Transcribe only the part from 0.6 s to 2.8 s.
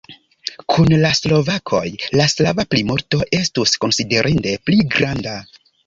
Kun la slovakoj la slava